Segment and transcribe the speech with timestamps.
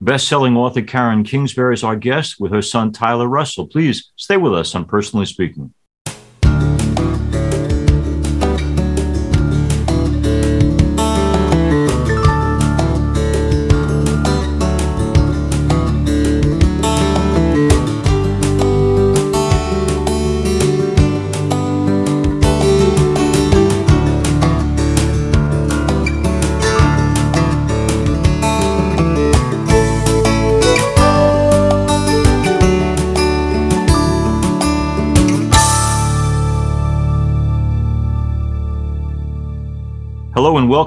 [0.00, 3.66] Best-selling author Karen Kingsbury is our guest with her son Tyler Russell.
[3.66, 5.74] Please stay with us on Personally Speaking.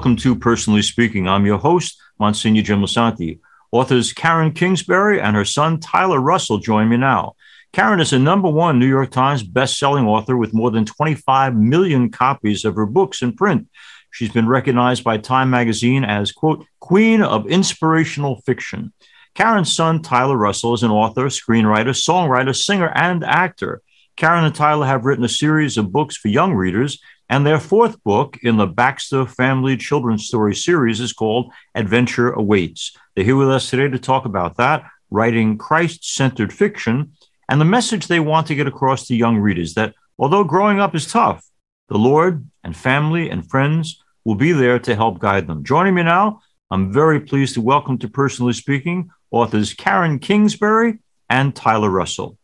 [0.02, 1.28] Welcome to Personally Speaking.
[1.28, 3.38] I'm your host, Monsignor Jim Lisante.
[3.70, 7.36] Authors Karen Kingsbury and her son Tyler Russell join me now.
[7.72, 12.10] Karen is a number one New York Times best-selling author with more than 25 million
[12.10, 13.68] copies of her books in print.
[14.10, 18.92] She's been recognized by Time magazine as, quote, Queen of Inspirational Fiction.
[19.36, 23.80] Karen's son, Tyler Russell, is an author, screenwriter, songwriter, singer, and actor.
[24.16, 26.98] Karen and Tyler have written a series of books for young readers,
[27.32, 32.94] and their fourth book in the Baxter Family Children's Story series is called Adventure Awaits.
[33.14, 37.12] They're here with us today to talk about that, writing Christ centered fiction,
[37.48, 40.94] and the message they want to get across to young readers that although growing up
[40.94, 41.42] is tough,
[41.88, 45.64] the Lord and family and friends will be there to help guide them.
[45.64, 50.98] Joining me now, I'm very pleased to welcome to Personally Speaking authors Karen Kingsbury
[51.30, 52.36] and Tyler Russell.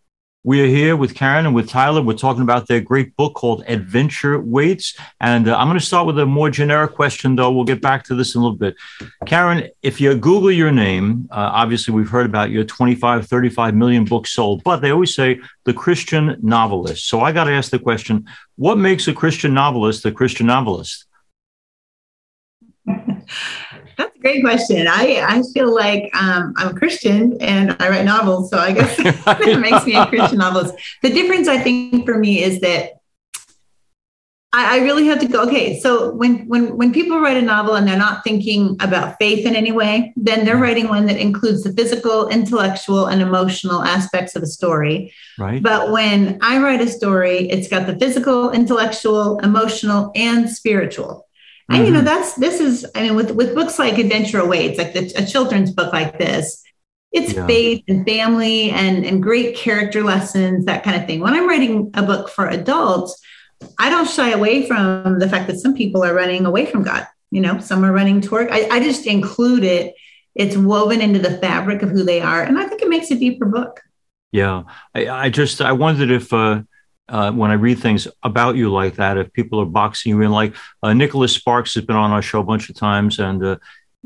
[0.49, 2.01] We are here with Karen and with Tyler.
[2.01, 4.97] We're talking about their great book called Adventure Awaits.
[5.21, 7.53] And uh, I'm going to start with a more generic question, though.
[7.53, 8.75] We'll get back to this in a little bit.
[9.27, 14.07] Karen, if you Google your name, uh, obviously we've heard about your 25, 35 million
[14.07, 17.07] books sold, but they always say the Christian novelist.
[17.09, 18.27] So I got to ask the question
[18.57, 21.05] what makes a Christian novelist a Christian novelist?
[24.19, 24.88] A great question.
[24.88, 28.97] I, I feel like um, I'm a Christian and I write novels, so I guess
[29.24, 30.74] that makes me a Christian novelist.
[31.02, 32.94] The difference, I think, for me is that
[34.52, 35.42] I, I, really have to go.
[35.42, 39.46] Okay, so when when when people write a novel and they're not thinking about faith
[39.46, 44.34] in any way, then they're writing one that includes the physical, intellectual, and emotional aspects
[44.34, 45.12] of a story.
[45.39, 45.62] Right.
[45.62, 51.27] But when I write a story, it's got the physical, intellectual, emotional, and spiritual
[51.70, 52.06] and you know, mm-hmm.
[52.06, 55.70] that's this is I mean, with with books like Adventure Awaits, like the, a children's
[55.70, 56.62] book like this,
[57.12, 57.46] it's yeah.
[57.46, 61.20] faith and family and and great character lessons, that kind of thing.
[61.20, 63.20] When I'm writing a book for adults,
[63.78, 67.07] I don't shy away from the fact that some people are running away from God.
[67.30, 68.48] You know, some are running toward.
[68.51, 69.95] I, I just include it.
[70.34, 73.17] It's woven into the fabric of who they are, and I think it makes a
[73.17, 73.83] deeper book.
[74.33, 74.62] Yeah,
[74.95, 76.33] I, I just I wondered if.
[76.33, 76.62] uh
[77.08, 80.30] uh, when I read things about you like that, if people are boxing you in,
[80.30, 83.57] like uh, Nicholas Sparks has been on our show a bunch of times, and uh,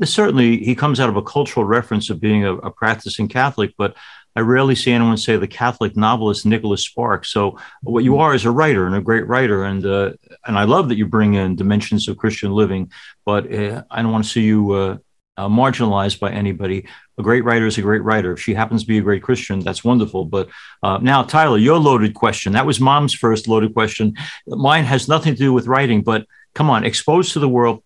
[0.03, 3.95] certainly he comes out of a cultural reference of being a, a, practicing Catholic, but
[4.35, 7.29] I rarely see anyone say the Catholic novelist Nicholas Sparks.
[7.29, 10.13] So what you are is a writer and a great writer, and uh,
[10.45, 12.91] and I love that you bring in dimensions of Christian living,
[13.25, 14.99] but uh, I don't want to see you
[15.37, 16.87] uh, marginalized by anybody.
[17.17, 18.33] A great writer is a great writer.
[18.33, 20.25] If she happens to be a great Christian, that's wonderful.
[20.25, 20.49] But
[20.81, 22.53] uh, now, Tyler, your loaded question.
[22.53, 24.15] That was mom's first loaded question.
[24.47, 27.83] Mine has nothing to do with writing, but come on, exposed to the world.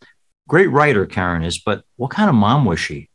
[0.47, 3.09] Great writer, Karen is, but what kind of mom was she?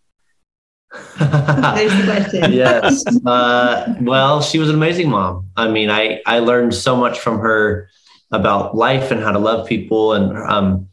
[1.18, 2.52] There's the question.
[2.52, 3.04] yes.
[3.24, 5.48] Uh, well, she was an amazing mom.
[5.56, 7.88] I mean, I, I learned so much from her
[8.30, 10.12] about life and how to love people.
[10.12, 10.88] And um,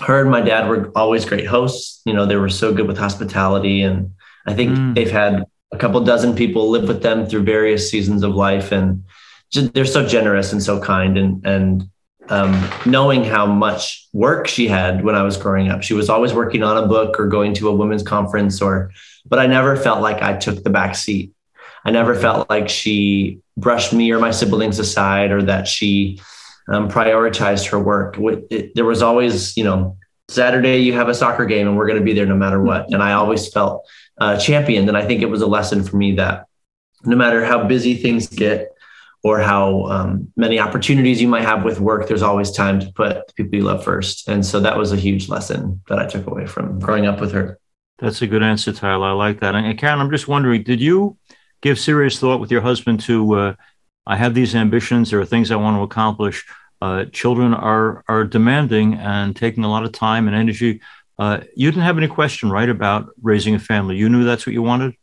[0.00, 2.00] her and my dad were always great hosts.
[2.04, 3.82] You know, they were so good with hospitality.
[3.82, 4.12] And
[4.46, 4.94] I think mm.
[4.94, 8.72] they've had a couple dozen people live with them through various seasons of life.
[8.72, 9.04] And
[9.50, 11.18] just, they're so generous and so kind.
[11.18, 11.90] And, and
[12.28, 16.32] um, knowing how much work she had when I was growing up, she was always
[16.32, 18.92] working on a book or going to a women's conference or,
[19.26, 21.32] but I never felt like I took the back seat.
[21.84, 26.20] I never felt like she brushed me or my siblings aside or that she
[26.68, 28.16] um, prioritized her work.
[28.50, 29.96] It, there was always, you know,
[30.28, 32.92] Saturday you have a soccer game and we're going to be there no matter what.
[32.92, 33.86] And I always felt
[34.18, 34.88] uh, championed.
[34.88, 36.46] And I think it was a lesson for me that
[37.04, 38.68] no matter how busy things get
[39.24, 43.26] or how um, many opportunities you might have with work, there's always time to put
[43.26, 44.28] the people you love first.
[44.28, 47.32] And so that was a huge lesson that I took away from growing up with
[47.32, 47.58] her.
[47.98, 49.08] That's a good answer, Tyler.
[49.08, 49.54] I like that.
[49.54, 51.18] And Karen, I'm just wondering, did you
[51.60, 53.54] give serious thought with your husband to uh,
[54.06, 55.10] I have these ambitions.
[55.10, 56.44] There are things I want to accomplish.
[56.80, 60.80] Uh, children are are demanding and taking a lot of time and energy.
[61.18, 63.96] Uh, you didn't have any question, right, about raising a family.
[63.96, 64.94] You knew that's what you wanted.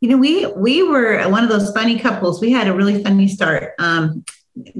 [0.00, 2.40] You know, we we were one of those funny couples.
[2.40, 3.72] We had a really funny start.
[3.80, 4.24] Um,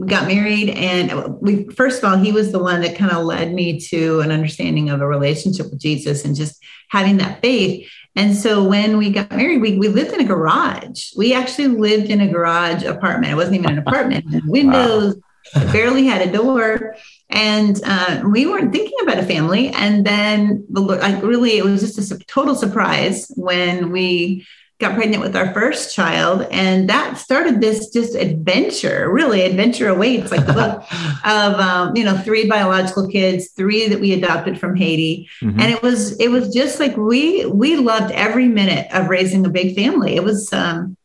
[0.06, 3.52] got married and we first of all he was the one that kind of led
[3.52, 7.88] me to an understanding of a relationship with jesus and just having that faith.
[8.16, 11.12] And so when we got married we, we lived in a garage.
[11.16, 13.32] We actually lived in a garage apartment.
[13.32, 15.16] It wasn't even an apartment windows
[15.54, 15.72] wow.
[15.72, 16.96] barely had a door.
[17.30, 19.68] And uh, we weren't thinking about a family.
[19.68, 24.46] And then the, like really it was just a total surprise when we
[24.78, 30.30] got pregnant with our first child and that started this just adventure really adventure awaits
[30.30, 30.84] like the book
[31.24, 35.58] of um, you know three biological kids three that we adopted from haiti mm-hmm.
[35.58, 39.50] and it was it was just like we we loved every minute of raising a
[39.50, 40.96] big family it was um,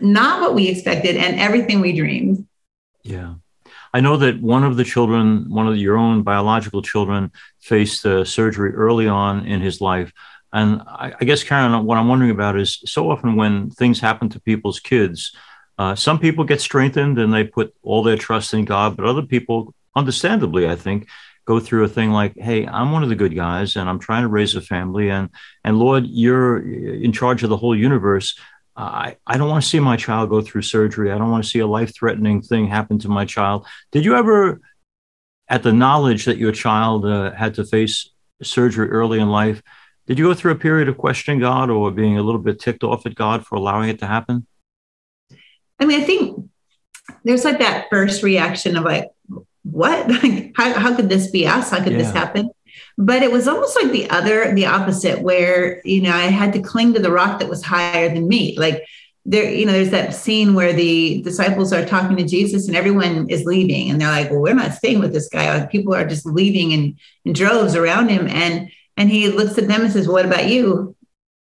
[0.00, 2.46] not what we expected and everything we dreamed
[3.02, 3.34] yeah
[3.92, 8.24] I know that one of the children, one of your own biological children, faced uh,
[8.24, 10.12] surgery early on in his life.
[10.52, 14.28] And I, I, guess, Karen, what I'm wondering about is so often when things happen
[14.30, 15.34] to people's kids,
[15.78, 19.22] uh, some people get strengthened and they put all their trust in God, but other
[19.22, 21.08] people, understandably, I think,
[21.46, 24.22] go through a thing like, "Hey, I'm one of the good guys, and I'm trying
[24.22, 25.30] to raise a family, and
[25.64, 26.58] and Lord, you're
[27.06, 28.38] in charge of the whole universe.
[28.76, 31.10] I I don't want to see my child go through surgery.
[31.10, 34.14] I don't want to see a life threatening thing happen to my child." Did you
[34.16, 34.60] ever,
[35.48, 38.10] at the knowledge that your child uh, had to face
[38.42, 39.62] surgery early in life?
[40.10, 42.82] Did you go through a period of questioning God or being a little bit ticked
[42.82, 44.44] off at God for allowing it to happen?
[45.78, 46.50] I mean, I think
[47.22, 49.08] there's like that first reaction of like,
[49.62, 50.08] what?
[50.22, 51.70] Like, how, how could this be us?
[51.70, 51.98] How could yeah.
[51.98, 52.50] this happen?
[52.98, 56.60] But it was almost like the other, the opposite, where, you know, I had to
[56.60, 58.58] cling to the rock that was higher than me.
[58.58, 58.84] Like,
[59.24, 63.28] there, you know, there's that scene where the disciples are talking to Jesus and everyone
[63.28, 66.08] is leaving, and they're like, "Well, we're not staying with this guy." Like, people are
[66.08, 70.06] just leaving in, in droves around him, and and he looks at them and says,
[70.06, 70.94] What about you?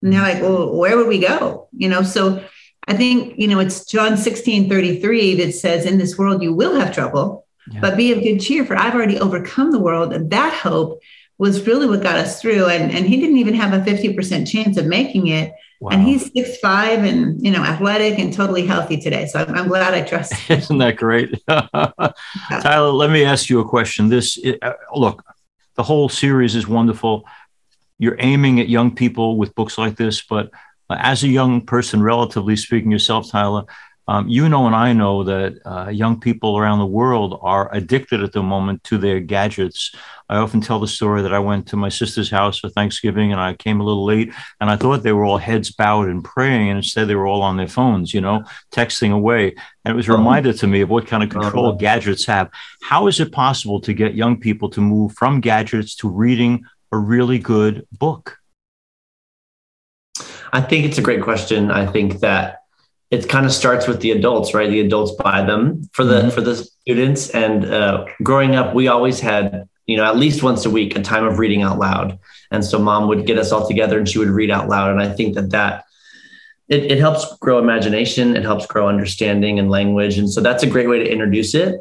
[0.02, 1.68] And they're like, Well, where would we go?
[1.76, 2.42] You know, so
[2.88, 6.74] I think, you know, it's John 16 33 that says, In this world you will
[6.74, 7.80] have trouble, yeah.
[7.80, 10.14] but be of good cheer, for I've already overcome the world.
[10.14, 11.02] And that hope
[11.36, 12.64] was really what got us through.
[12.66, 15.52] And, and he didn't even have a 50% chance of making it.
[15.80, 15.90] Wow.
[15.90, 19.26] And he's six five and you know athletic and totally healthy today.
[19.26, 20.32] So I'm, I'm glad I trust.
[20.48, 20.58] Him.
[20.60, 22.90] Isn't that great, Tyler?
[22.90, 24.08] Let me ask you a question.
[24.08, 25.22] This uh, look,
[25.76, 27.24] the whole series is wonderful.
[27.98, 30.50] You're aiming at young people with books like this, but
[30.90, 33.64] as a young person, relatively speaking, yourself, Tyler,
[34.06, 38.22] um, you know and I know that uh, young people around the world are addicted
[38.22, 39.94] at the moment to their gadgets.
[40.28, 43.40] I often tell the story that I went to my sister's house for Thanksgiving and
[43.40, 46.68] I came a little late and I thought they were all heads bowed and praying,
[46.68, 49.54] and instead they were all on their phones, you know, texting away.
[49.84, 50.18] And it was a uh-huh.
[50.18, 51.78] reminder to me of what kind of control uh-huh.
[51.78, 52.50] gadgets have.
[52.82, 56.98] How is it possible to get young people to move from gadgets to reading a
[56.98, 58.38] really good book?
[60.52, 61.70] I think it's a great question.
[61.70, 62.63] I think that
[63.14, 64.68] it kind of starts with the adults, right?
[64.68, 66.30] The adults buy them for the mm-hmm.
[66.30, 67.30] for the students.
[67.30, 71.02] And uh, growing up, we always had you know at least once a week a
[71.02, 72.18] time of reading out loud.
[72.50, 74.90] And so mom would get us all together and she would read out loud.
[74.90, 75.84] And I think that that
[76.68, 78.36] it, it helps grow imagination.
[78.36, 80.18] It helps grow understanding and language.
[80.18, 81.80] And so that's a great way to introduce it.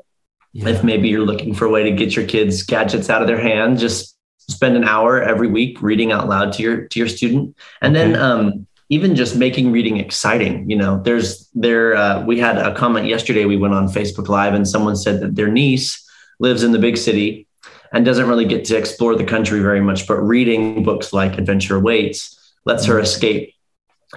[0.51, 0.69] Yeah.
[0.69, 3.39] If maybe you're looking for a way to get your kids gadgets out of their
[3.39, 7.57] hand, just spend an hour every week reading out loud to your to your student.
[7.81, 8.11] And okay.
[8.11, 12.75] then um, even just making reading exciting you know there's there uh, we had a
[12.75, 16.05] comment yesterday we went on facebook live and someone said that their niece
[16.39, 17.47] lives in the big city
[17.93, 21.75] and doesn't really get to explore the country very much but reading books like adventure
[21.75, 23.53] awaits lets her escape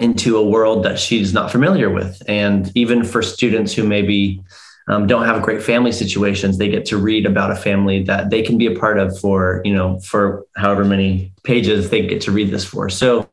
[0.00, 2.22] into a world that she's not familiar with.
[2.28, 4.42] And even for students who maybe
[4.88, 8.42] um, don't have great family situations, they get to read about a family that they
[8.42, 12.30] can be a part of for, you know, for however many pages they get to
[12.30, 12.88] read this for.
[12.88, 13.28] So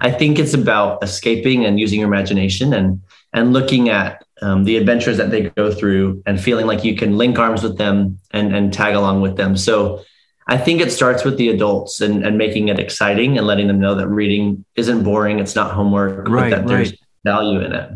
[0.00, 3.02] I think it's about escaping and using your imagination and,
[3.34, 7.18] and looking at um, the adventures that they go through and feeling like you can
[7.18, 9.56] link arms with them and, and tag along with them.
[9.56, 10.02] So
[10.46, 13.78] I think it starts with the adults and, and making it exciting and letting them
[13.78, 15.38] know that reading isn't boring.
[15.38, 16.68] It's not homework, right, but that right.
[16.68, 16.94] there's
[17.24, 17.90] value in it.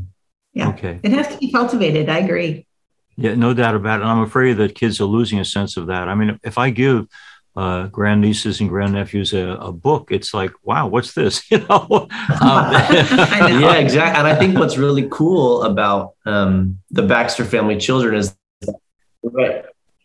[0.53, 0.71] Yeah.
[0.71, 1.01] Okay.
[1.03, 2.09] It has to be cultivated.
[2.09, 2.67] I agree.
[3.21, 4.03] Yeah, no doubt about it.
[4.03, 6.09] And I'm afraid that kids are losing a sense of that.
[6.09, 7.09] I mean, if I give
[7.57, 11.43] uh, grandnieces and grandnephews a, a, book, it's like, wow, what's this?
[11.51, 11.87] You know?
[11.91, 12.09] Um,
[12.41, 14.21] yeah, exactly.
[14.21, 18.37] And I think what's really cool about um, the Baxter family children is.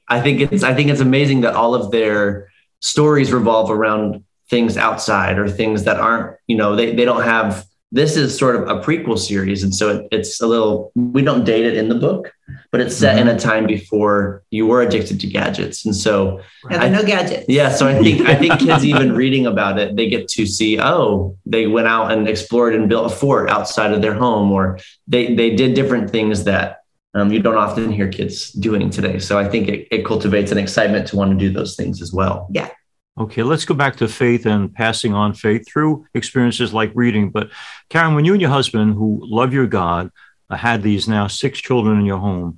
[0.10, 4.76] I think it's I think it's amazing that all of their stories revolve around things
[4.76, 8.64] outside or things that aren't, you know, they they don't have this is sort of
[8.68, 11.96] a prequel series and so it, it's a little we don't date it in the
[11.96, 12.34] book
[12.72, 13.30] but it's set mm-hmm.
[13.30, 17.46] in a time before you were addicted to gadgets and so yeah, I, no gadgets
[17.48, 20.80] yeah so i think i think kids even reading about it they get to see
[20.82, 24.80] oh they went out and explored and built a fort outside of their home or
[25.08, 26.80] they they did different things that
[27.16, 29.20] um, you don't often hear kids doing today.
[29.20, 32.12] So I think it, it cultivates an excitement to want to do those things as
[32.12, 32.48] well.
[32.50, 32.70] Yeah.
[33.16, 37.30] Okay, let's go back to faith and passing on faith through experiences like reading.
[37.30, 37.52] But
[37.90, 40.10] Karen, when you and your husband, who love your God,
[40.50, 42.58] uh, had these now six children in your home,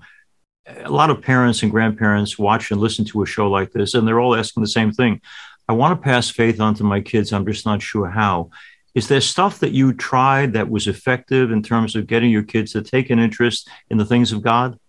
[0.65, 4.07] a lot of parents and grandparents watch and listen to a show like this, and
[4.07, 5.21] they're all asking the same thing.
[5.67, 7.33] I want to pass faith on to my kids.
[7.33, 8.49] I'm just not sure how.
[8.93, 12.71] Is there stuff that you tried that was effective in terms of getting your kids
[12.71, 14.79] to take an interest in the things of God?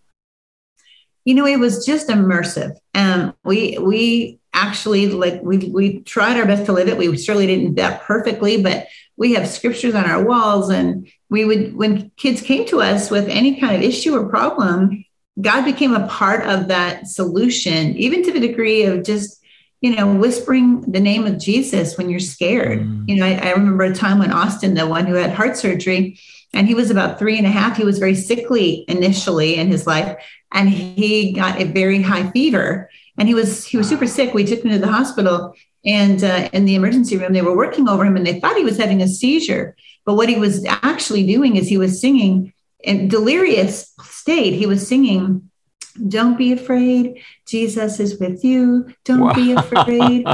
[1.25, 2.77] You know, it was just immersive.
[2.95, 6.99] Um, we we actually like we we tried our best to live it.
[6.99, 11.45] We certainly didn't do that perfectly, but we have scriptures on our walls, and we
[11.45, 15.05] would when kids came to us with any kind of issue or problem,
[15.41, 19.41] God became a part of that solution, even to the degree of just
[19.83, 22.81] you know, whispering the name of Jesus when you're scared.
[22.81, 23.09] Mm.
[23.09, 26.19] You know, I, I, remember a time when Austin, the one who had heart surgery,
[26.55, 29.87] and he was about three and a half, he was very sickly initially in his
[29.87, 30.17] life,
[30.53, 34.35] and he got a very high fever, and he was he was super sick.
[34.35, 35.55] We took him to the hospital,
[35.85, 38.65] and uh, in the emergency room, they were working over him, and they thought he
[38.65, 43.09] was having a seizure, but what he was actually doing is he was singing in
[43.09, 44.55] delirious state.
[44.55, 45.51] He was singing
[46.09, 47.23] don't be afraid.
[47.47, 48.93] Jesus is with you.
[49.05, 49.35] Don't wow.
[49.35, 50.27] be afraid.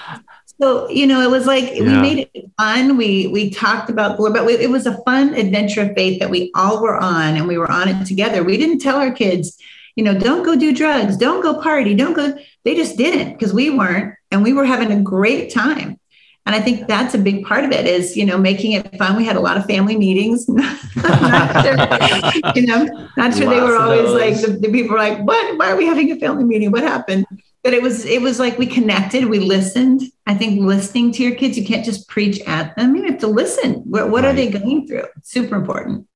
[0.60, 1.82] so you know, it was like yeah.
[1.82, 2.96] we made it fun.
[2.96, 6.30] We we talked about the Lord, but it was a fun adventure of faith that
[6.30, 8.42] we all were on, and we were on it together.
[8.42, 9.58] We didn't tell our kids,
[9.96, 12.36] you know, don't go do drugs, don't go party, don't go.
[12.64, 16.00] They just didn't because we weren't, and we were having a great time.
[16.46, 19.16] And i think that's a big part of it is you know making it fun.
[19.16, 20.46] We had a lot of family meetings.
[20.96, 24.98] Not sure, you know not sure Lots they were always like the, the, people were
[24.98, 25.58] like what?
[25.58, 26.70] Why are we having a family meeting?
[26.70, 27.26] What happened?
[27.62, 30.02] But it was it was like we connected we listened.
[30.26, 32.94] I think listening to your kids you can't just preach at them.
[32.94, 33.76] You have to listen.
[33.84, 34.30] What, what right.
[34.30, 35.06] are they going through?
[35.16, 36.06] It's super important.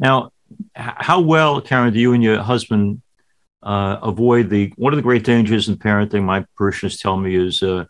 [0.00, 0.32] Now
[0.74, 3.02] how well karen do you and your husband
[3.62, 7.62] uh, avoid the one of the great dangers in parenting my parishioners tell me is
[7.62, 7.84] uh,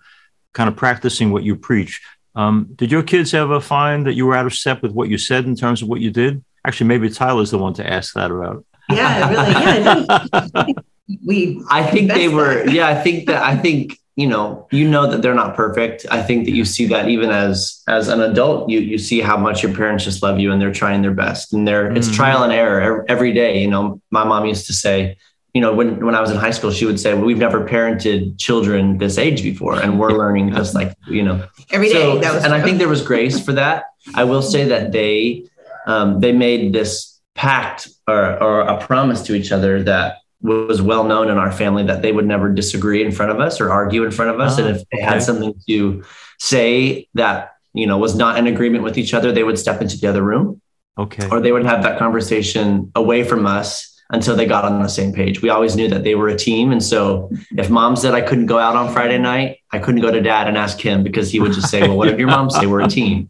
[0.53, 2.01] kind of practicing what you preach.
[2.35, 5.19] Um, did your kids ever find that you were out of step with what you
[5.19, 6.45] said in terms of what you did?
[6.67, 8.65] Actually, maybe Tyler's the one to ask that about.
[8.89, 10.07] Yeah, really.
[10.07, 10.65] Yeah,
[11.27, 11.63] we.
[11.71, 12.65] I think they were.
[12.65, 12.73] That.
[12.73, 13.43] Yeah, I think that.
[13.43, 14.67] I think you know.
[14.71, 16.07] You know that they're not perfect.
[16.11, 19.37] I think that you see that even as as an adult, you you see how
[19.37, 21.97] much your parents just love you and they're trying their best and they're mm-hmm.
[21.97, 23.61] it's trial and error every day.
[23.61, 25.17] You know, my mom used to say
[25.55, 27.67] you know, when, when I was in high school, she would say, well, we've never
[27.67, 29.81] parented children this age before.
[29.81, 31.95] And we're learning just like, you know, every day.
[31.95, 32.53] So, and true.
[32.53, 33.87] I think there was grace for that.
[34.15, 35.47] I will say that they,
[35.87, 41.05] um, they made this pact or, or a promise to each other that was well
[41.05, 44.05] known in our family that they would never disagree in front of us or argue
[44.05, 44.59] in front of us.
[44.59, 46.05] Oh, and if they had something to
[46.39, 49.99] say that, you know, was not in agreement with each other, they would step into
[49.99, 50.61] the other room.
[50.97, 51.29] Okay.
[51.29, 55.13] Or they would have that conversation away from us until they got on the same
[55.13, 55.41] page.
[55.41, 56.73] We always knew that they were a team.
[56.73, 60.11] And so if mom said I couldn't go out on Friday night, I couldn't go
[60.11, 62.51] to dad and ask him because he would just say, Well, what did your mom
[62.51, 62.67] say?
[62.67, 63.29] We're a team.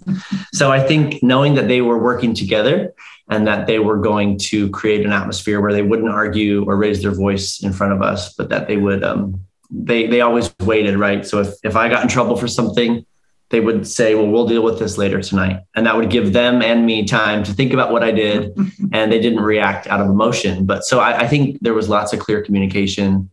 [0.52, 2.94] So I think knowing that they were working together
[3.28, 7.02] and that they were going to create an atmosphere where they wouldn't argue or raise
[7.02, 10.96] their voice in front of us, but that they would um, they they always waited,
[10.96, 11.24] right?
[11.24, 13.04] So if if I got in trouble for something,
[13.50, 15.62] they would say, well, we'll deal with this later tonight.
[15.74, 18.56] And that would give them and me time to think about what I did.
[18.92, 20.66] and they didn't react out of emotion.
[20.66, 23.30] But so I, I think there was lots of clear communication.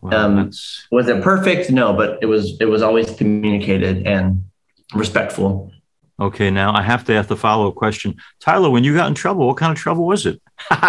[0.00, 0.50] Wow, um,
[0.90, 1.70] was it perfect?
[1.70, 4.44] No, but it was, it was always communicated and
[4.94, 5.70] respectful.
[6.18, 6.50] Okay.
[6.50, 8.16] Now I have to ask the follow up question.
[8.40, 10.40] Tyler, when you got in trouble, what kind of trouble was it?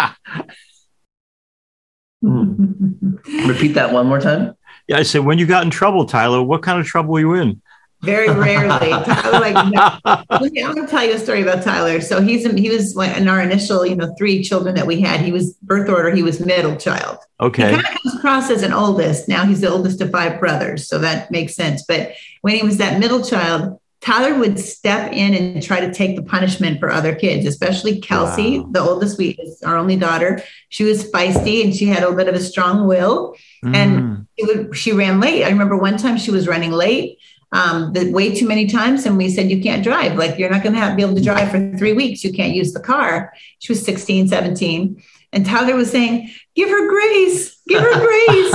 [2.22, 4.54] Repeat that one more time.
[4.88, 4.96] Yeah.
[4.96, 7.60] I said, when you got in trouble, Tyler, what kind of trouble were you in?
[8.02, 8.90] Very rarely.
[8.90, 12.00] Tyler, like, I'm going to tell you a story about Tyler.
[12.00, 15.20] So he's he was in our initial, you know, three children that we had.
[15.20, 16.10] He was birth order.
[16.10, 17.18] He was middle child.
[17.40, 17.70] Okay.
[17.70, 19.28] He kind of comes across as an oldest.
[19.28, 21.84] Now he's the oldest of five brothers, so that makes sense.
[21.86, 26.16] But when he was that middle child, Tyler would step in and try to take
[26.16, 28.68] the punishment for other kids, especially Kelsey, wow.
[28.72, 30.42] the oldest, we our only daughter.
[30.70, 33.76] She was feisty and she had a bit of a strong will, mm.
[33.76, 35.44] and she, would, she ran late.
[35.44, 37.20] I remember one time she was running late
[37.52, 39.06] um, the, way too many times.
[39.06, 40.16] And we said, you can't drive.
[40.16, 42.24] Like, you're not going to be able to drive for three weeks.
[42.24, 43.32] You can't use the car.
[43.58, 45.02] She was 16, 17.
[45.34, 48.50] And Tyler was saying, give her grace, give her grace.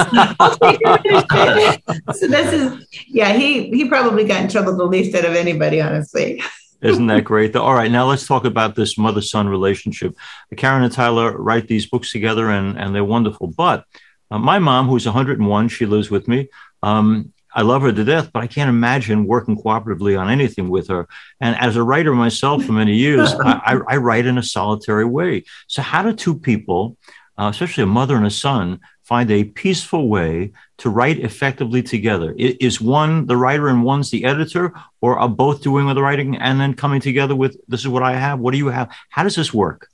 [2.19, 5.81] so this is, yeah, he, he probably got in trouble the least out of anybody,
[5.81, 6.41] honestly.
[6.81, 7.55] Isn't that great?
[7.55, 10.15] All right, now let's talk about this mother son relationship.
[10.55, 13.47] Karen and Tyler write these books together, and, and they're wonderful.
[13.47, 13.85] But
[14.29, 16.49] uh, my mom, who's 101, she lives with me.
[16.83, 20.87] Um, I love her to death, but I can't imagine working cooperatively on anything with
[20.89, 21.07] her.
[21.41, 25.43] And as a writer myself for many years, I, I, write in a solitary way.
[25.65, 26.97] So, how do two people
[27.37, 32.33] uh, especially a mother and a son, find a peaceful way to write effectively together?
[32.37, 36.59] Is one the writer and one's the editor, or are both doing the writing and
[36.59, 38.39] then coming together with this is what I have?
[38.39, 38.89] What do you have?
[39.09, 39.87] How does this work?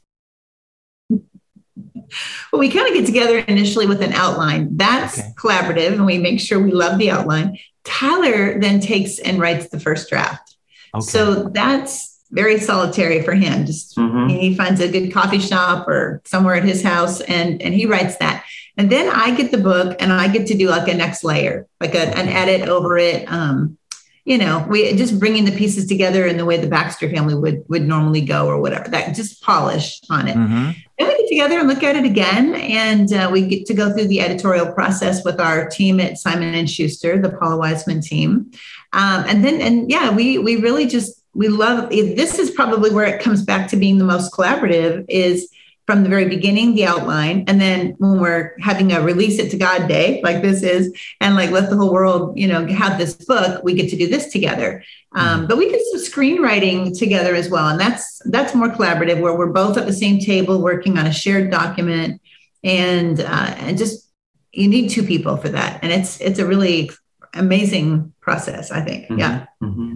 [2.52, 4.76] Well, we kind of get together initially with an outline.
[4.78, 5.34] That's okay.
[5.36, 7.58] collaborative, and we make sure we love the outline.
[7.84, 10.56] Tyler then takes and writes the first draft.
[10.96, 11.02] Okay.
[11.02, 13.66] So that's very solitary for him.
[13.66, 14.28] Just mm-hmm.
[14.28, 18.18] he finds a good coffee shop or somewhere at his house and and he writes
[18.18, 18.44] that.
[18.76, 21.68] And then I get the book and I get to do like a next layer,
[21.80, 23.32] like a, an edit over it.
[23.32, 23.78] Um,
[24.26, 27.66] you know, we just bringing the pieces together in the way the Baxter family would
[27.68, 28.90] would normally go or whatever.
[28.90, 30.36] That just polish on it.
[30.36, 30.72] Mm-hmm.
[30.98, 33.92] Then we get together and look at it again, and uh, we get to go
[33.94, 38.52] through the editorial process with our team at Simon and Schuster, the Paula Wiseman team,
[38.94, 43.06] um, and then and yeah, we we really just we love this is probably where
[43.06, 45.50] it comes back to being the most collaborative is
[45.86, 49.58] from the very beginning the outline and then when we're having a release it to
[49.58, 53.14] god day like this is and like let the whole world you know have this
[53.14, 54.84] book we get to do this together
[55.16, 55.48] um, mm-hmm.
[55.48, 59.48] but we did some screenwriting together as well and that's that's more collaborative where we're
[59.48, 62.22] both at the same table working on a shared document
[62.64, 64.10] and uh, and just
[64.52, 66.90] you need two people for that and it's it's a really
[67.34, 69.20] amazing process i think mm-hmm.
[69.20, 69.96] yeah mm-hmm.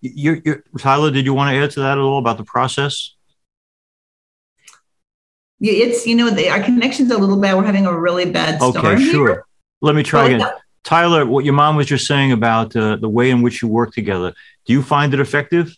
[0.00, 3.15] You're, you're, Tyler, did you want to add to that at all about the process?
[5.58, 7.56] Yeah, it's you know the, our connection's a little bad.
[7.56, 8.76] We're having a really bad storm.
[8.76, 9.28] Okay, sure.
[9.28, 9.46] Here.
[9.80, 10.46] Let me try again.
[10.84, 13.92] Tyler, what your mom was just saying about uh, the way in which you work
[13.92, 14.32] together.
[14.66, 15.76] Do you find it effective?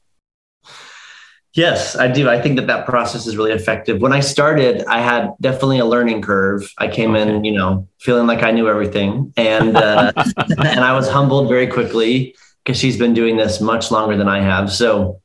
[1.54, 2.28] Yes, I do.
[2.28, 4.00] I think that that process is really effective.
[4.00, 6.70] When I started, I had definitely a learning curve.
[6.76, 7.36] I came okay.
[7.36, 10.12] in, you know, feeling like I knew everything, and uh,
[10.58, 14.40] and I was humbled very quickly because she's been doing this much longer than I
[14.40, 14.70] have.
[14.70, 15.22] So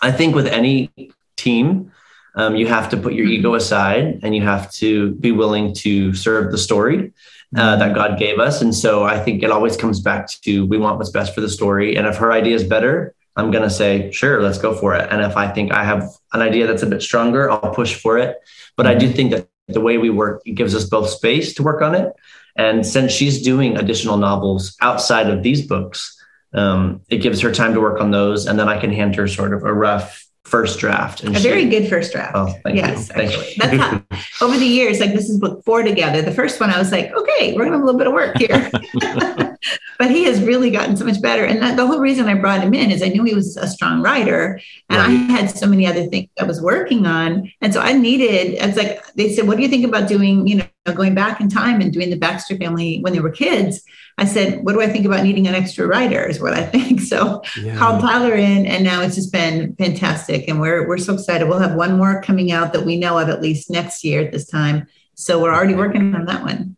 [0.00, 0.90] I think with any
[1.36, 1.90] team,
[2.34, 6.14] um, you have to put your ego aside and you have to be willing to
[6.14, 7.12] serve the story
[7.56, 8.60] uh, that God gave us.
[8.62, 11.48] And so I think it always comes back to we want what's best for the
[11.48, 11.96] story.
[11.96, 15.08] And if her idea is better, I'm going to say, sure, let's go for it.
[15.10, 18.18] And if I think I have an idea that's a bit stronger, I'll push for
[18.18, 18.36] it.
[18.76, 21.62] But I do think that the way we work, it gives us both space to
[21.62, 22.12] work on it.
[22.56, 26.16] And since she's doing additional novels outside of these books,
[26.52, 29.26] um, it gives her time to work on those, and then I can hand her
[29.26, 31.22] sort of a rough first draft.
[31.22, 32.32] And a she, very good first draft.
[32.34, 33.22] Oh, yes, you.
[33.22, 33.54] actually.
[33.56, 34.02] That's how,
[34.46, 36.22] over the years, like this is book four together.
[36.22, 38.36] The first one, I was like, okay, we're gonna have a little bit of work
[38.36, 38.70] here.
[39.98, 41.44] but he has really gotten so much better.
[41.44, 43.66] And that, the whole reason I brought him in is I knew he was a
[43.66, 45.08] strong writer, and right.
[45.08, 48.54] I had so many other things I was working on, and so I needed.
[48.60, 50.46] It's like they said, what do you think about doing?
[50.46, 53.82] You know, going back in time and doing the Baxter family when they were kids.
[54.18, 56.22] I said, what do I think about needing an extra writer?
[56.24, 57.00] Is what I think.
[57.14, 57.76] So yeah.
[57.76, 61.48] called Tyler in, and now it's just been fantastic, and we're we're so excited.
[61.48, 64.32] We'll have one more coming out that we know of at least next year at
[64.32, 64.86] this time.
[65.14, 66.76] So we're already working on that one.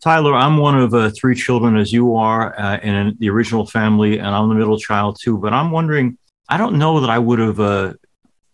[0.00, 4.18] Tyler, I'm one of uh, three children, as you are, uh, in the original family,
[4.18, 5.38] and I'm the middle child too.
[5.38, 6.18] But I'm wondering,
[6.48, 7.92] I don't know that I would have uh,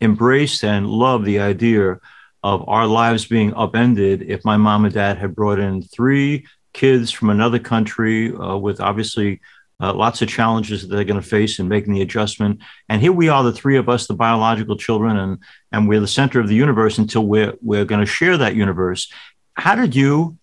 [0.00, 2.00] embraced and loved the idea
[2.42, 7.10] of our lives being upended if my mom and dad had brought in three kids
[7.10, 9.40] from another country uh, with obviously
[9.80, 12.60] uh, lots of challenges that they're going to face in making the adjustment.
[12.88, 15.38] And here we are, the three of us, the biological children, and
[15.72, 19.10] and we're the center of the universe until we're we're going to share that universe.
[19.54, 20.36] How did you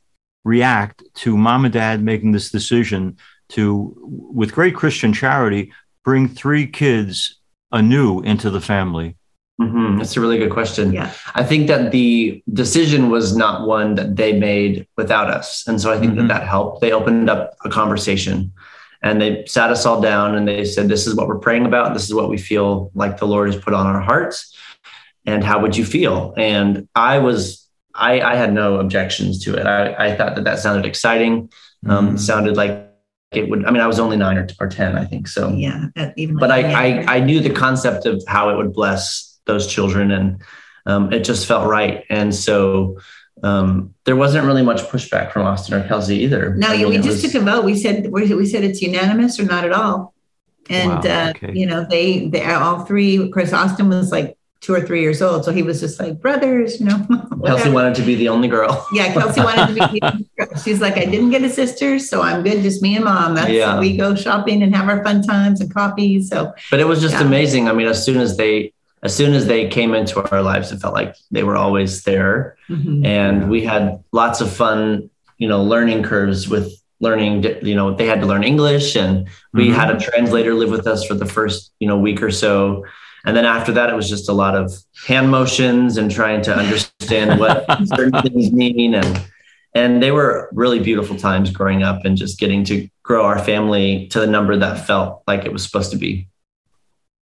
[0.43, 3.17] react to mom and dad making this decision
[3.49, 7.39] to, with great Christian charity, bring three kids
[7.71, 9.17] anew into the family?
[9.59, 9.99] Mm-hmm.
[9.99, 10.91] That's a really good question.
[10.91, 11.13] Yeah.
[11.33, 15.65] I think that the decision was not one that they made without us.
[15.67, 16.27] And so I think mm-hmm.
[16.27, 16.81] that that helped.
[16.81, 18.51] They opened up a conversation
[19.01, 21.93] and they sat us all down and they said, This is what we're praying about.
[21.93, 24.53] This is what we feel like the Lord has put on our hearts.
[25.25, 26.33] And how would you feel?
[26.37, 27.65] And I was
[27.95, 29.65] I, I had no objections to it.
[29.65, 31.49] I, I thought that that sounded exciting.
[31.87, 32.17] Um, mm-hmm.
[32.17, 32.91] Sounded like
[33.31, 33.65] it would.
[33.65, 35.27] I mean, I was only nine or, or ten, I think.
[35.27, 35.87] So yeah,
[36.17, 40.11] even but I, I I knew the concept of how it would bless those children,
[40.11, 40.41] and
[40.85, 42.03] um, it just felt right.
[42.09, 42.99] And so
[43.43, 46.55] um, there wasn't really much pushback from Austin or Kelsey either.
[46.55, 47.65] No, I mean, we just was, took a vote.
[47.65, 50.13] We said we said it's unanimous or not at all.
[50.69, 51.47] And wow, okay.
[51.47, 53.17] uh, you know, they they all three.
[53.17, 55.45] Of course, Austin was like two or three years old.
[55.45, 57.05] So he was just like, brothers, you know.
[57.45, 58.87] Kelsey wanted to be the only girl.
[58.91, 60.61] yeah, Kelsey wanted to be the only girl.
[60.63, 63.35] She's like, I didn't get a sister, so I'm good, just me and mom.
[63.35, 63.79] That's yeah.
[63.79, 66.21] we go shopping and have our fun times and coffee.
[66.23, 67.21] So But it was just yeah.
[67.21, 67.67] amazing.
[67.67, 68.73] I mean, as soon as they
[69.05, 72.57] as soon as they came into our lives, it felt like they were always there.
[72.69, 73.05] Mm-hmm.
[73.05, 78.05] And we had lots of fun, you know, learning curves with learning you know they
[78.05, 79.75] had to learn english and we mm-hmm.
[79.75, 82.85] had a translator live with us for the first you know week or so
[83.25, 84.71] And then after that, it was just a lot of
[85.07, 87.65] hand motions and trying to understand what
[87.95, 88.93] certain things mean.
[88.93, 89.21] And
[89.73, 94.07] and they were really beautiful times growing up and just getting to grow our family
[94.07, 96.29] to the number that felt like it was supposed to be.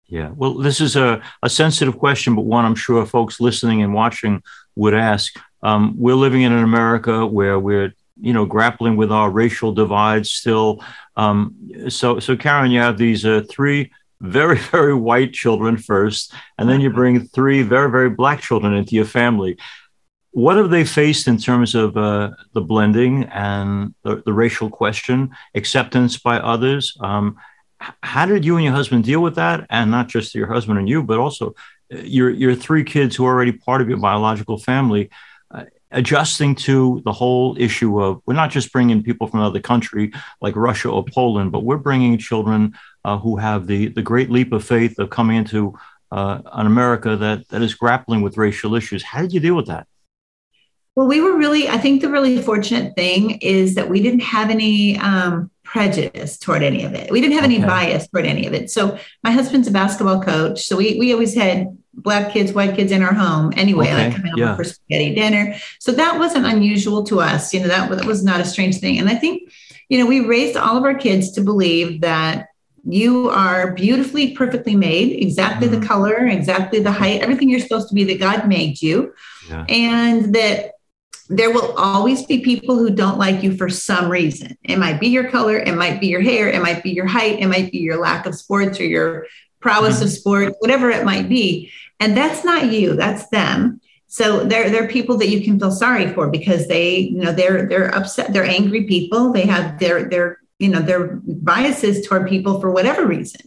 [0.08, 0.32] Yeah.
[0.36, 4.44] Well, this is a, a sensitive question, but one I'm sure folks listening and watching
[4.76, 5.34] would ask.
[5.63, 10.30] Um, we're living in an America where we're, you know, grappling with our racial divides
[10.32, 10.84] still.
[11.16, 11.56] Um,
[11.89, 16.82] so, so Karen, you have these uh, three very, very white children first, and then
[16.82, 19.58] you bring three very, very black children into your family
[20.34, 25.30] what have they faced in terms of uh, the blending and the, the, racial question,
[25.54, 26.98] acceptance by others?
[27.00, 27.38] Um,
[28.02, 29.65] how did you and your husband deal with that?
[29.69, 31.56] And not just your husband and you, but also
[31.93, 35.10] uh, your your three kids who are already part of your biological family,
[35.52, 40.12] uh, adjusting to the whole issue of we're not just bringing people from another country
[40.41, 42.74] like Russia or Poland, but we're bringing children
[43.06, 45.78] uh, who have the the great leap of faith of coming into
[46.12, 49.04] uh, an America that that is grappling with racial issues.
[49.04, 49.88] How did you deal with that?
[50.96, 54.52] Well, we were really, I think the really fortunate thing is that we didn't have
[54.52, 57.12] any um, prejudice toward any of it.
[57.12, 57.55] We didn't have okay.
[57.55, 58.69] any bias toward any of it.
[58.69, 60.67] So my husband's a basketball coach.
[60.67, 64.05] So we, we always had black kids, white kids in our home anyway, okay.
[64.05, 64.53] like coming yeah.
[64.53, 65.55] over for spaghetti dinner.
[65.79, 67.55] So that wasn't unusual to us.
[67.55, 68.99] You know, that, that was not a strange thing.
[68.99, 69.51] And I think,
[69.89, 72.49] you know, we raised all of our kids to believe that
[72.86, 75.81] you are beautifully, perfectly made, exactly mm-hmm.
[75.81, 79.12] the color, exactly the height, everything you're supposed to be that God made you.
[79.49, 79.65] Yeah.
[79.69, 80.72] And that
[81.36, 84.58] there will always be people who don't like you for some reason.
[84.63, 87.39] It might be your color, it might be your hair, it might be your height,
[87.39, 89.26] it might be your lack of sports or your
[89.60, 90.06] prowess mm-hmm.
[90.06, 91.72] of sports, whatever it might be.
[92.00, 93.82] And that's not you, that's them.
[94.08, 97.67] So they're they're people that you can feel sorry for because they, you know, they're
[97.67, 99.34] they're upset, they're angry people.
[99.34, 103.41] They have their their, you know, their biases toward people for whatever reason.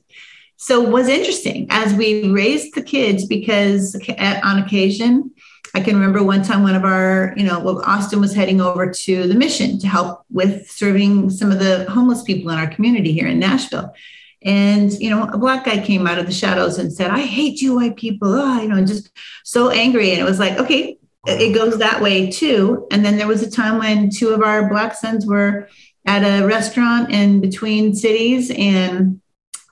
[0.56, 3.94] So was interesting as we raised the kids because
[4.42, 5.30] on occasion
[5.76, 8.90] I can remember one time one of our, you know, well, Austin was heading over
[8.90, 13.12] to the mission to help with serving some of the homeless people in our community
[13.12, 13.92] here in Nashville.
[14.40, 17.60] And, you know, a black guy came out of the shadows and said, I hate
[17.60, 18.32] you white people.
[18.32, 19.10] Oh, you know, just
[19.44, 20.12] so angry.
[20.12, 22.86] And it was like, okay, it goes that way too.
[22.90, 25.68] And then there was a time when two of our black sons were
[26.06, 29.20] at a restaurant in between cities and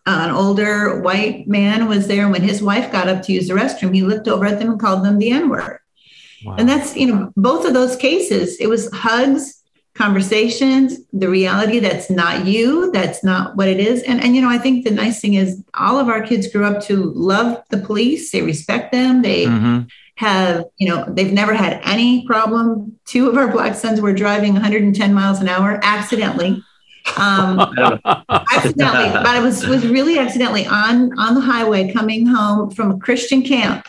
[0.05, 2.29] uh, an older white man was there.
[2.29, 4.79] When his wife got up to use the restroom, he looked over at them and
[4.79, 5.79] called them the N word.
[6.45, 6.57] Wow.
[6.59, 9.63] And that's, you know, both of those cases, it was hugs,
[9.95, 14.03] conversations, the reality that's not you, that's not what it is.
[14.03, 16.65] And, and, you know, I think the nice thing is all of our kids grew
[16.65, 19.83] up to love the police, they respect them, they mm-hmm.
[20.17, 22.99] have, you know, they've never had any problem.
[23.05, 26.63] Two of our black sons were driving 110 miles an hour accidentally.
[27.19, 27.61] um
[28.31, 32.99] accidentally but it was was really accidentally on on the highway coming home from a
[32.99, 33.87] christian camp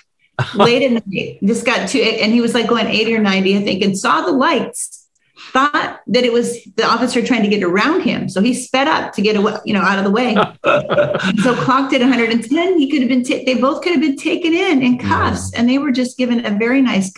[0.56, 2.21] late in the night, just got to, it.
[2.21, 5.08] and he was like going 80 or 90, I think, and saw the lights,
[5.52, 8.30] thought that it was the officer trying to get around him.
[8.30, 10.34] So he sped up to get away, you know, out of the way.
[11.43, 12.80] so clocked at 110.
[12.80, 15.60] He could have been, ta- they both could have been taken in in cuffs, yeah.
[15.60, 17.12] and they were just given a very nice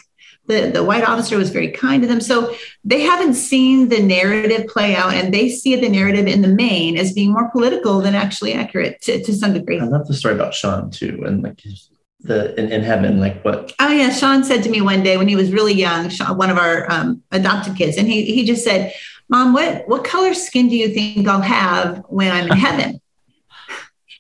[0.47, 2.21] the, the white officer was very kind to them.
[2.21, 6.47] So they haven't seen the narrative play out and they see the narrative in the
[6.47, 9.79] main as being more political than actually accurate to, to some degree.
[9.79, 11.23] I love the story about Sean too.
[11.25, 11.89] And like his,
[12.27, 13.73] the in, in, heaven like what?
[13.79, 16.49] Oh yeah sean said to me one day when he was really young sean, one
[16.49, 18.93] of our um, adopted kids and he, he just said
[19.29, 23.01] mom what what color skin do you think i'll have when i'm in heaven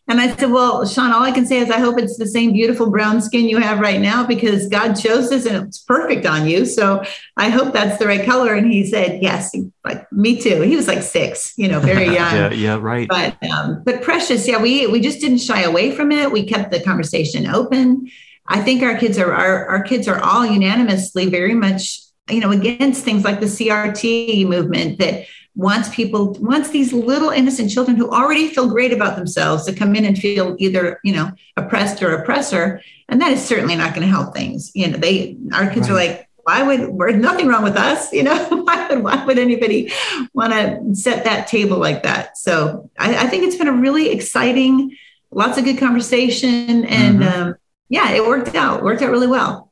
[0.09, 2.53] and I said, Well, Sean, all I can say is I hope it's the same
[2.53, 6.47] beautiful brown skin you have right now because God chose this and it's perfect on
[6.47, 6.65] you.
[6.65, 7.03] So
[7.35, 8.53] I hope that's the right color.
[8.53, 10.61] And he said, Yes, like me too.
[10.61, 12.15] He was like six, you know, very young.
[12.15, 13.07] yeah, yeah, right.
[13.07, 16.31] But um, but precious, yeah, we we just didn't shy away from it.
[16.31, 18.09] We kept the conversation open.
[18.47, 22.51] I think our kids are our, our kids are all unanimously very much, you know,
[22.51, 25.25] against things like the CRT movement that
[25.57, 29.95] wants people wants these little innocent children who already feel great about themselves to come
[29.95, 32.81] in and feel either you know oppressed or oppressor.
[33.09, 34.71] And that is certainly not going to help things.
[34.75, 35.91] You know they our kids right.
[35.91, 38.37] are like why would there's nothing wrong with us you know?
[38.49, 39.91] Why would why would anybody
[40.33, 42.37] want to set that table like that?
[42.37, 44.95] So I, I, think it's been a really exciting
[45.31, 47.41] lots of good conversation and mm-hmm.
[47.41, 47.55] um,
[47.89, 49.71] yeah it worked out worked out really well.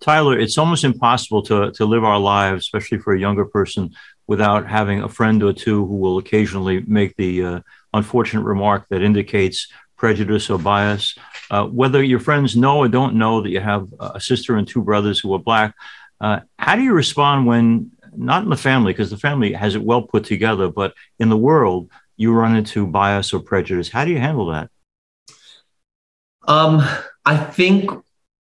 [0.00, 3.90] Tyler, it's almost impossible to, to live our lives, especially for a younger person,
[4.28, 7.60] without having a friend or two who will occasionally make the uh,
[7.92, 11.16] unfortunate remark that indicates prejudice or bias.
[11.50, 14.82] Uh, whether your friends know or don't know that you have a sister and two
[14.82, 15.74] brothers who are black,
[16.20, 19.82] uh, how do you respond when, not in the family, because the family has it
[19.82, 23.88] well put together, but in the world, you run into bias or prejudice?
[23.88, 24.70] How do you handle that?
[26.46, 26.82] Um,
[27.24, 27.90] I think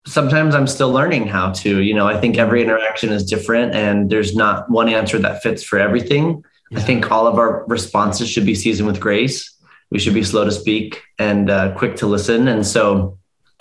[0.06, 1.80] sometimes I'm still learning how to.
[1.80, 5.62] You know, I think every interaction is different, and there's not one answer that fits
[5.62, 6.44] for everything.
[6.70, 6.78] Yeah.
[6.78, 9.54] I think all of our responses should be seasoned with grace.
[9.90, 12.48] We should be slow to speak and uh, quick to listen.
[12.48, 13.18] And so,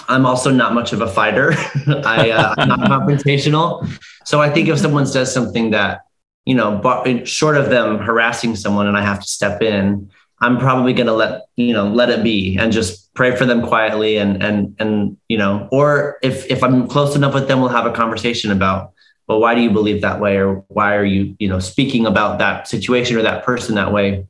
[0.07, 1.53] I'm also not much of a fighter.
[1.87, 3.87] I, uh, I'm not confrontational.
[4.25, 6.01] So I think if someone says something that
[6.45, 10.09] you know, short of them harassing someone, and I have to step in,
[10.41, 13.65] I'm probably going to let you know let it be and just pray for them
[13.65, 17.69] quietly and and and you know or if if I'm close enough with them we'll
[17.69, 18.93] have a conversation about
[19.27, 20.37] well why do you believe that way?
[20.37, 24.27] Or why are you you know speaking about that situation or that person that way?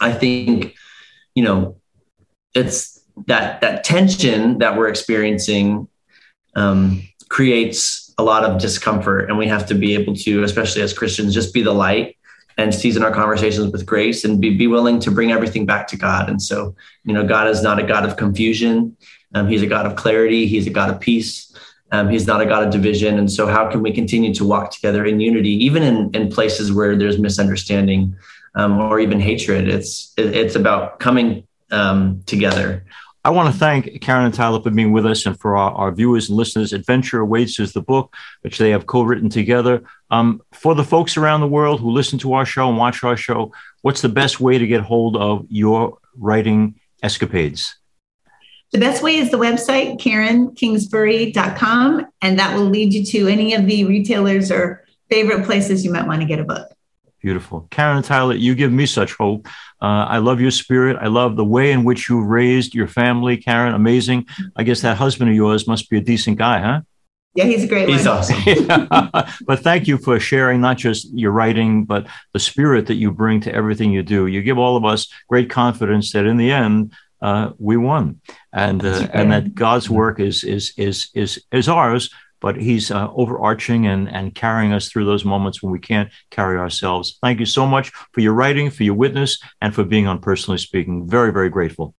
[0.00, 0.74] I think
[1.34, 1.76] you know
[2.54, 5.88] it's that that tension that we're experiencing
[6.56, 10.92] um, creates a lot of discomfort and we have to be able to especially as
[10.92, 12.16] Christians just be the light
[12.56, 15.96] and season our conversations with grace and be, be willing to bring everything back to
[15.96, 16.28] God.
[16.28, 18.96] And so, you know, God is not a God of confusion.
[19.34, 20.46] Um, he's a God of clarity.
[20.46, 21.52] He's a God of peace.
[21.90, 23.18] Um, he's not a God of division.
[23.18, 26.72] And so, how can we continue to walk together in unity, even in, in places
[26.72, 28.16] where there's misunderstanding
[28.54, 29.68] um, or even hatred?
[29.68, 32.84] It's it's about coming um, together.
[33.26, 35.90] I want to thank Karen and Tyler for being with us and for our, our
[35.90, 36.74] viewers and listeners.
[36.74, 39.82] Adventure Awaits is the book which they have co written together.
[40.10, 43.16] Um, for the folks around the world who listen to our show and watch our
[43.16, 47.74] show, what's the best way to get hold of your writing escapades?
[48.72, 53.66] The best way is the website, karenkingsbury.com, and that will lead you to any of
[53.66, 56.73] the retailers or favorite places you might want to get a book.
[57.24, 57.66] Beautiful.
[57.70, 59.48] Karen and Tyler, you give me such hope.
[59.80, 60.98] Uh, I love your spirit.
[61.00, 63.72] I love the way in which you raised your family, Karen.
[63.72, 64.26] Amazing.
[64.56, 66.80] I guess that husband of yours must be a decent guy, huh?
[67.34, 68.18] Yeah, he's a great He's one.
[68.18, 68.66] awesome.
[69.46, 73.40] but thank you for sharing not just your writing, but the spirit that you bring
[73.40, 74.26] to everything you do.
[74.26, 78.20] You give all of us great confidence that in the end, uh, we won,
[78.52, 82.10] and uh, and that God's work is is is is is ours
[82.44, 86.58] but he's uh, overarching and, and carrying us through those moments when we can't carry
[86.58, 87.16] ourselves.
[87.22, 90.58] Thank you so much for your writing, for your witness, and for being on Personally
[90.58, 91.08] Speaking.
[91.08, 91.94] Very, very grateful.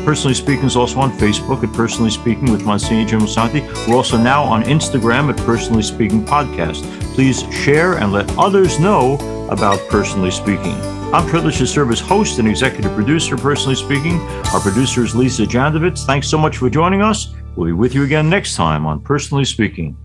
[0.04, 3.62] Personally Speaking is also on Facebook at Personally Speaking with Monsignor Jim Lisante.
[3.88, 6.84] We're also now on Instagram at Personally Speaking Podcast.
[7.14, 9.16] Please share and let others know
[9.50, 10.76] about Personally Speaking.
[11.14, 14.20] I'm privileged to serve as host and executive producer, Personally Speaking.
[14.54, 16.06] Our producer is Lisa Jandovitz.
[16.06, 17.34] Thanks so much for joining us.
[17.56, 19.98] We'll be with you again next time on Personally Speaking.